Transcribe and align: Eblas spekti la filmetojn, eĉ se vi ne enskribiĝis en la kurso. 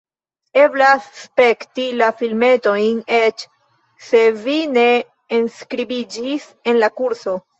Eblas 0.59 1.03
spekti 1.23 1.83
la 1.97 2.07
filmetojn, 2.21 3.03
eĉ 3.19 3.45
se 4.07 4.23
vi 4.47 4.57
ne 4.79 4.87
enskribiĝis 5.41 6.49
en 6.73 6.83
la 6.85 6.93
kurso. 7.03 7.39